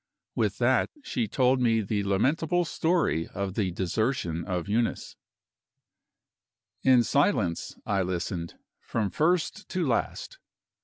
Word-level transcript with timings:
With 0.33 0.57
that 0.57 0.89
she 1.03 1.27
told 1.27 1.61
the 1.63 2.01
lamentable 2.03 2.65
story 2.65 3.27
of 3.27 3.53
the 3.53 3.69
desertion 3.69 4.43
of 4.45 4.67
Eunice. 4.67 5.15
In 6.81 7.03
silence 7.03 7.75
I 7.85 8.01
listened, 8.01 8.55
from 8.79 9.11
first 9.11 9.69
to 9.69 9.85
last. 9.85 10.39